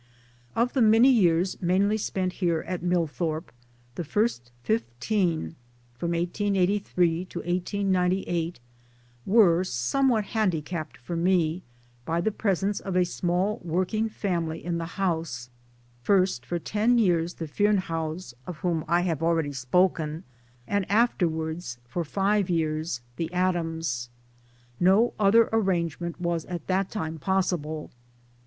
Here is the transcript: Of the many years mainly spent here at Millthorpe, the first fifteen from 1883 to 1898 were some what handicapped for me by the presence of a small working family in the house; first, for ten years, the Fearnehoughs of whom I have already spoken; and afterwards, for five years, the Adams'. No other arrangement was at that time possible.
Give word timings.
Of 0.55 0.73
the 0.73 0.81
many 0.81 1.11
years 1.11 1.61
mainly 1.61 1.95
spent 1.95 2.33
here 2.41 2.61
at 2.61 2.81
Millthorpe, 2.81 3.51
the 3.93 4.03
first 4.03 4.49
fifteen 4.63 5.55
from 5.93 6.13
1883 6.13 7.25
to 7.25 7.37
1898 7.37 8.59
were 9.27 9.63
some 9.63 10.09
what 10.09 10.23
handicapped 10.23 10.97
for 10.97 11.15
me 11.15 11.61
by 12.03 12.19
the 12.19 12.31
presence 12.31 12.79
of 12.79 12.95
a 12.95 13.05
small 13.05 13.61
working 13.63 14.09
family 14.09 14.65
in 14.65 14.79
the 14.79 14.87
house; 14.97 15.51
first, 16.01 16.47
for 16.47 16.57
ten 16.57 16.97
years, 16.97 17.35
the 17.35 17.45
Fearnehoughs 17.47 18.33
of 18.47 18.57
whom 18.57 18.83
I 18.87 19.01
have 19.01 19.21
already 19.21 19.53
spoken; 19.53 20.23
and 20.65 20.89
afterwards, 20.89 21.77
for 21.87 22.03
five 22.03 22.49
years, 22.49 23.01
the 23.17 23.31
Adams'. 23.31 24.09
No 24.79 25.13
other 25.19 25.47
arrangement 25.53 26.19
was 26.19 26.43
at 26.45 26.65
that 26.65 26.89
time 26.89 27.19
possible. 27.19 27.91